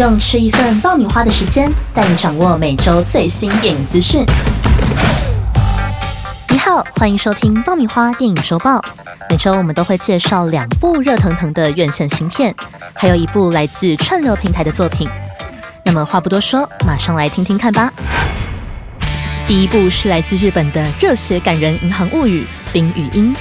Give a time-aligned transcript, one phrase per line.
[0.00, 4.24] 用吃一份爆米花的时间，带你掌握每周最新电影资讯。
[6.48, 8.82] 你好，欢迎收听爆米花电影周报。
[9.28, 12.54] 每周我们都会介绍两部热腾腾的院线新片，
[12.94, 15.06] 还有一部来自串流平台的作品。
[15.84, 17.92] 那么话不多说，马上来听听看吧。
[19.46, 23.34] 第一部是来自日本的热血感人银行物语《冰与鹰》。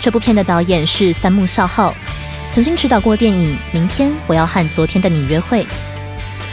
[0.00, 1.94] 这部片的导演是三木孝浩，
[2.50, 5.62] 曾经指导过电影《明天我要和昨天的你约会》。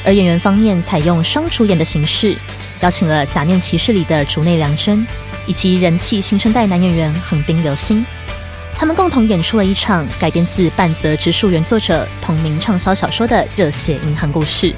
[0.05, 2.38] 而演员方面采用双主演的形式，
[2.81, 5.05] 邀请了《假面骑士》里的竹内良真，
[5.48, 8.05] 以及人气新生代男演员横滨流星。
[8.77, 14.76] 他们共同演出了一场改编自半泽直树原作者同名畅销小说的热血银行故事。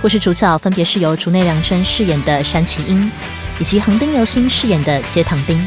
[0.00, 3.10] 故事主角分别是由竹内良真饰演的山崎英，
[3.58, 5.60] 以及横滨流星饰演的街堂兵。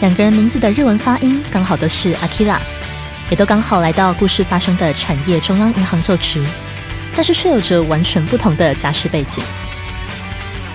[0.00, 2.56] 两个人名字的日文发音刚好都是 Akira，
[3.30, 6.44] 也都刚好来到故事发生的产业中央银行就职，
[7.16, 9.42] 但是却有着完全不同的家世背景。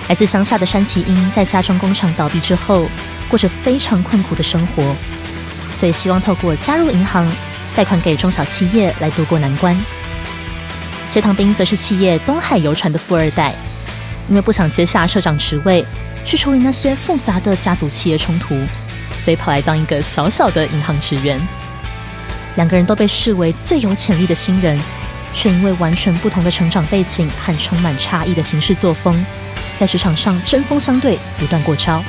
[0.08, 2.90] 来自乡下的山崎英在家中工厂倒闭之后，
[3.30, 4.96] 过着非常困苦的生活，
[5.72, 7.32] 所以希望透过加入银行，
[7.76, 9.78] 贷款给中小企业来渡过难关。
[11.12, 13.54] 谢唐兵则是企业东海游船的富二代，
[14.28, 15.86] 因为不想接下社长职位，
[16.26, 18.56] 去处理那些复杂的家族企业冲突，
[19.16, 21.40] 所以跑来当一个小小的银行职员。
[22.56, 24.80] 两个人都被视为最有潜力的新人，
[25.34, 29.26] 却因为完全不同的成长背景和充满差异的行事作风，
[29.78, 32.04] 在职场上针锋相对，不断过招。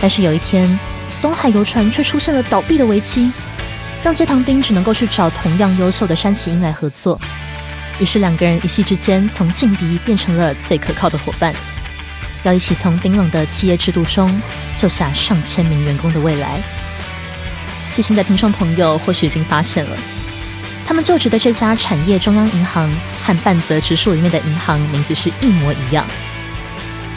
[0.00, 0.78] 但是有一天，
[1.20, 3.32] 东海游船却出现了倒闭的危机，
[4.02, 7.18] 让街堂兵只能够去找同样优秀的山崎英来合作。
[7.98, 11.54] 于是两个人一夕之间从劲敌变成了最可靠的伙伴，
[12.42, 14.30] 要一起从冰冷的企业制度中
[14.76, 16.60] 救下上千名员工的未来。
[17.94, 19.96] 细心的听众朋友或许已经发现了，
[20.84, 22.90] 他们就职的这家产业中央银行
[23.22, 26.04] 和半泽直树里面的银行名字是一模一样。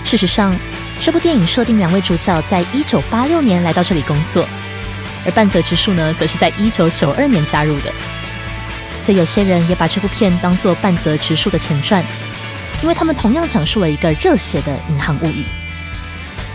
[0.03, 0.55] 事实上，
[1.01, 4.47] 这部电影设定两位主角在一九八六年来到这里工作，
[5.25, 7.91] 而半泽直树呢，则是在一九九二年加入的。
[8.99, 12.05] 所以有些人也把这部片当作半泽直树的前传，
[12.83, 15.43] 因为他们同样讲述了一个热血的银行物语。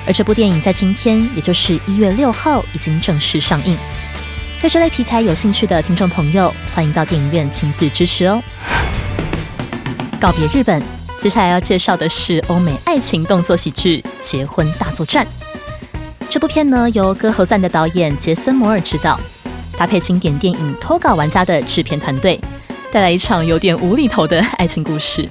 [0.06, 3.76] 而这部电影在今天，也就是一月六号，已经正式上映。
[4.62, 8.40] 对这类题材有兴趣的听众朋友，欢迎到电影院亲自支持哦。
[10.20, 10.80] 告别日本，
[11.18, 15.26] 接下来要介绍的是欧美爱情动作喜剧《结婚大作战》。
[16.30, 19.18] 这部片呢，由《歌喉赞》的导演杰森·摩尔执导。
[19.76, 22.40] 搭配经典电影《脱稿玩家》的制片团队，
[22.92, 25.28] 带来一场有点无厘头的爱情故事。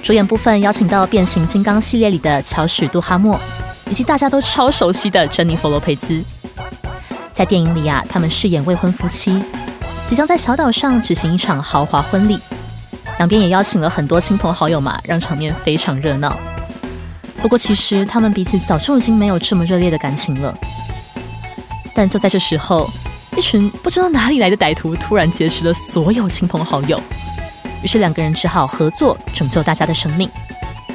[0.00, 3.36] 主演部分邀请到《变形金刚》系列里的乔许·杜哈默，
[3.90, 6.22] 以及大家都超熟悉的珍妮弗·罗佩兹。
[7.32, 9.42] 在电影里啊，他们饰演未婚夫妻，
[10.06, 12.38] 即将在小岛上举行一场豪华婚礼。
[13.18, 16.36] 两边也邀请了很多亲朋好友嘛，让场面非常热闹。
[17.40, 20.56] 不过，其实他们彼此早就已经没有这么热烈的感情了。
[21.94, 22.88] 但就在这时候，
[23.36, 27.00] 一群不知道哪里来的歹徒突然劫持了所有亲朋好友，
[27.82, 30.28] 于是两个人只好合作拯救大家的生命。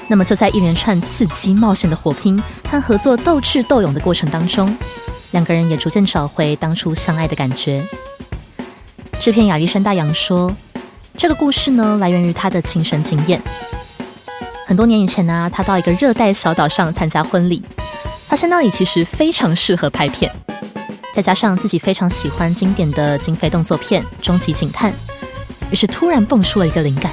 [0.08, 4.76] 那么就在一连串刺激冒险的火拼和合作斗智斗勇的过程当中，
[5.32, 7.84] 两个人也逐渐找回当初相爱的感觉。
[9.20, 10.56] 制片亚历山大杨说
[11.18, 13.42] ：“这个故事呢，来源于他的亲身经验。
[14.66, 17.62] 很多年以前呢，他到一个热带小岛上参加婚礼，
[18.28, 20.32] 发现那里其实非常适合拍片。”
[21.14, 24.92] 再加上自己非常喜欢经典的警匪动作片《终极警探》，
[25.72, 27.12] 于是突然蹦出了一个灵感：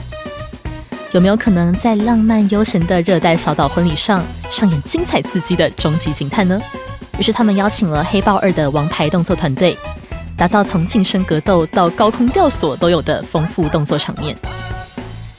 [1.12, 6.60] 有没有可能在浪漫悠闲的热带小岛婚礼上上演精彩刺激的终极警探呢？
[7.18, 9.76] 于是他们邀请了《黑豹二》的王牌动作团队，
[10.36, 14.36] 打造从近身格斗到高空吊索都有的丰富动作场面。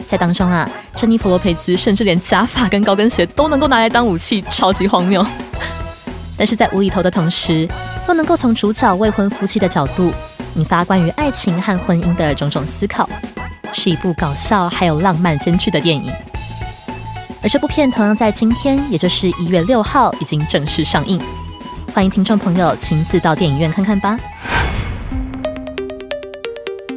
[0.07, 5.25] 在当中啊，珍妮弗·罗佩兹甚至连假发跟高跟鞋都能够拿来当武器，超级荒谬。
[6.37, 7.67] 但是在无厘头的同时，
[8.07, 10.13] 又能够从主角未婚夫妻的角度，
[10.55, 13.09] 引发关于爱情和婚姻的种种思考，
[13.73, 16.13] 是一部搞笑还有浪漫兼具的电影。
[17.41, 21.19] 而这部片同样在今天，也就是一月六号，已经正式上映，
[21.95, 24.19] 欢迎听众朋友亲自到电影院看看吧。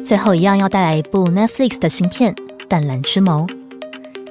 [0.03, 2.35] 最后一样要带来一部 Netflix 的新片
[2.67, 3.47] 《淡蓝之眸》，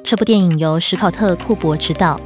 [0.04, 2.20] 这部电影由史考特·库珀执导。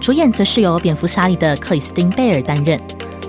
[0.00, 2.80] 主演则是由蝙蝠侠里的克里斯汀·贝尔担任，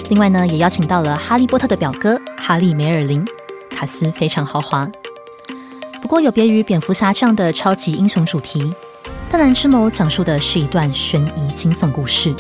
[0.10, 3.26] 另外呢，也邀请到了哈利波特的表哥哈利·梅尔林，
[3.72, 4.90] 卡斯非常豪华。
[6.02, 8.62] 不过有别于蝙蝠侠这样的超级英雄主题，
[9.30, 12.34] 《淡蓝之眸》讲述的是一段悬疑惊悚故事。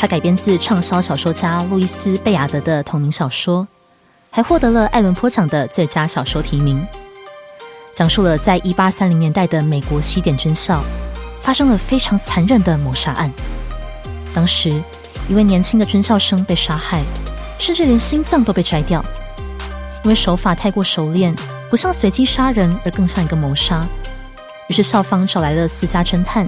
[0.00, 3.68] 它改编自畅销小说家路易斯·贝亚德的同名小说，
[4.30, 6.82] 还获得了艾伦坡奖的最佳小说提名。
[7.94, 10.82] 讲述了在一八三零年代的美国西点军校
[11.42, 13.30] 发生了非常残忍的谋杀案。
[14.32, 14.70] 当时，
[15.28, 17.02] 一位年轻的军校生被杀害，
[17.58, 19.04] 甚至连心脏都被摘掉。
[20.02, 21.36] 因为手法太过熟练，
[21.68, 23.86] 不像随机杀人，而更像一个谋杀。
[24.68, 26.46] 于是校方找来了私家侦探，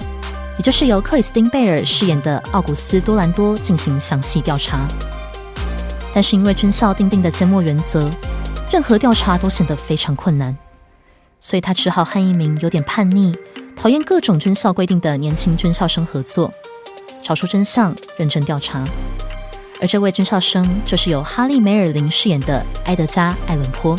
[0.59, 4.87] 也就是由克里斯汀·贝尔饰演的奥古斯·多兰多进行详细调查。
[6.15, 8.09] 但是因为军校定定的缄默原则，
[8.71, 10.57] 任何调查都显得非常困难，
[11.41, 13.35] 所以他只好和一名有点叛逆、
[13.75, 16.51] 讨厌各种军校规定的年轻军校生合作，
[17.23, 18.85] 找出真相，认真调查。
[19.81, 23.99] 而这位军校生就是由哈利·梅尔林饰演的埃德加·艾伦坡。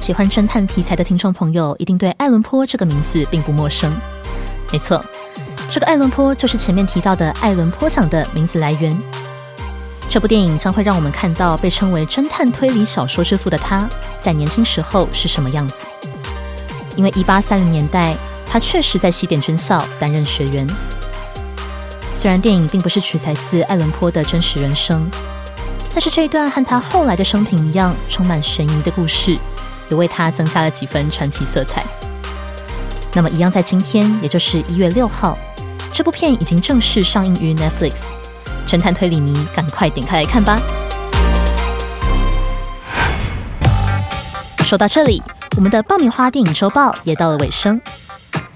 [0.00, 3.92] 喜欢侦探题材的听众朋友一定对艾伦坡这个名字并不陌生。
[4.72, 5.04] 没错，
[5.70, 8.98] 这个艾伦坡就是前面提到的艾伦坡奖的名字来源。
[10.08, 13.86] 这部电影将会让我们看到被称为侦探推理小说之父的他
[14.18, 15.84] 在年轻时候是什么样子。
[16.96, 18.16] 因为一八三零年代，
[18.46, 20.66] 他确实在西点军校担任学员。
[22.14, 25.08] 虽然电影并不是取材自爱伦坡的真实人生，
[25.92, 29.38] 但是这一段和他后来的生平一样充满悬疑的故事，
[29.90, 31.84] 也为他增加了几分传奇色彩。
[33.12, 35.38] 那么，一样在今天，也就是一月六号，
[35.98, 38.04] 这部片已经正式上映于 Netflix。
[38.68, 40.56] 侦探推理迷，赶快点开来看吧！
[44.64, 45.20] 说到这里，
[45.56, 47.80] 我们的爆米花电影周报也到了尾声。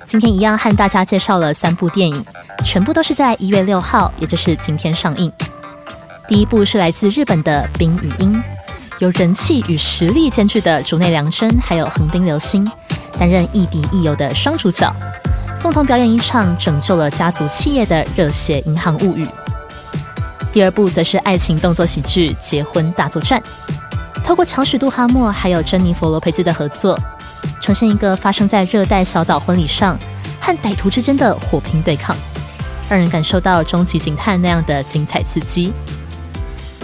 [0.07, 2.25] 今天一样和大家介绍了三部电影，
[2.65, 5.33] 全部都是在一月六号，也就是今天上映。
[6.29, 8.33] 第一部是来自日本的《冰与鹰》，
[9.01, 12.71] 由人气与实力兼具的竹内良真还有横滨流星
[13.19, 14.95] 担任亦敌亦友的双主角，
[15.63, 19.25] 共同表演一场拯救了家族企业的热血银行物语。
[20.51, 23.41] 第二部则是爱情动作喜剧《结婚大作战》，
[24.25, 26.99] 透过强许杜哈默还有珍妮佛罗培兹的合作。
[27.61, 29.97] 呈现一个发生在热带小岛婚礼上
[30.41, 32.17] 和歹徒之间的火拼对抗，
[32.91, 35.73] 让人感受到终极警探那样的精彩刺激。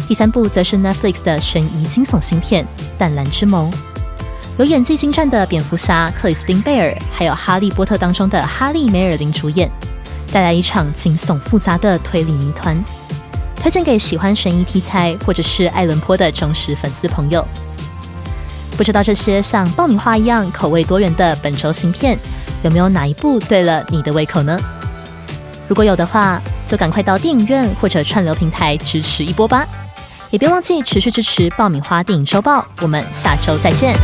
[0.07, 2.65] 第三部则是 Netflix 的悬疑惊悚新片
[2.97, 3.71] 《淡蓝之眸》，
[4.59, 9.71] 由演技精湛的蝙蝠侠克里斯汀贝尔，还有哈利波特当中的哈利梅尔林主演，
[10.33, 12.77] 带来一场惊悚复杂的推理谜团，
[13.55, 17.47] 推荐给喜欢悬疑题材或者是爱伦坡的忠实粉丝朋友。
[18.77, 22.19] 不知道这些像爆米花一样口味多元的本周新片，
[22.65, 24.59] 有没有哪一部对了你的胃口呢？
[25.69, 29.65] 如果有的话，就赶快到电影院或者串流平台支持一波吧！
[30.31, 33.97] 也别忘记持续支持爆米花电影周报，我们下周再见。